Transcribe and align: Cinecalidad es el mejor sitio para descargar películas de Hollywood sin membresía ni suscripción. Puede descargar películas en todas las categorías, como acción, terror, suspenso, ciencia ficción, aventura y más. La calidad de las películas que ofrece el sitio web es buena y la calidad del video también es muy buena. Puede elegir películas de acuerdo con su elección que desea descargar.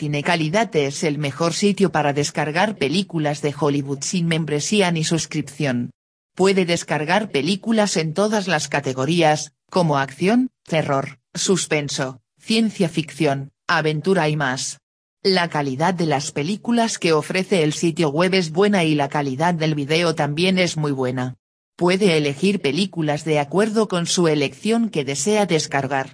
Cinecalidad 0.00 0.74
es 0.76 1.04
el 1.04 1.18
mejor 1.18 1.52
sitio 1.52 1.92
para 1.92 2.14
descargar 2.14 2.78
películas 2.78 3.42
de 3.42 3.54
Hollywood 3.54 3.98
sin 4.00 4.28
membresía 4.28 4.90
ni 4.90 5.04
suscripción. 5.04 5.90
Puede 6.34 6.64
descargar 6.64 7.30
películas 7.30 7.98
en 7.98 8.14
todas 8.14 8.48
las 8.48 8.68
categorías, 8.68 9.52
como 9.68 9.98
acción, 9.98 10.48
terror, 10.62 11.18
suspenso, 11.34 12.22
ciencia 12.38 12.88
ficción, 12.88 13.50
aventura 13.66 14.30
y 14.30 14.36
más. 14.36 14.78
La 15.22 15.50
calidad 15.50 15.92
de 15.92 16.06
las 16.06 16.32
películas 16.32 16.96
que 16.98 17.12
ofrece 17.12 17.62
el 17.62 17.74
sitio 17.74 18.08
web 18.08 18.32
es 18.32 18.52
buena 18.52 18.84
y 18.84 18.94
la 18.94 19.10
calidad 19.10 19.52
del 19.52 19.74
video 19.74 20.14
también 20.14 20.58
es 20.58 20.78
muy 20.78 20.92
buena. 20.92 21.36
Puede 21.76 22.16
elegir 22.16 22.62
películas 22.62 23.26
de 23.26 23.38
acuerdo 23.38 23.86
con 23.86 24.06
su 24.06 24.28
elección 24.28 24.88
que 24.88 25.04
desea 25.04 25.44
descargar. 25.44 26.08